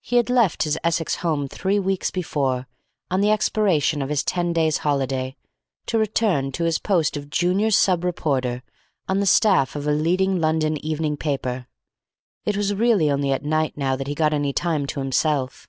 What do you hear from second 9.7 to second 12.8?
of a leading London evening paper. It was